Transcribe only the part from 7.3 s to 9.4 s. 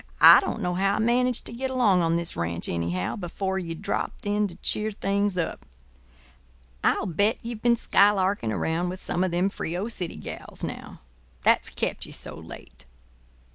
ye've been skylarking around with some of